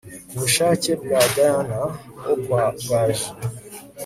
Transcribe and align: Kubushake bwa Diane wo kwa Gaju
Kubushake 0.29 0.91
bwa 1.01 1.21
Diane 1.33 1.75
wo 2.23 2.33
kwa 2.43 2.63
Gaju 2.85 3.29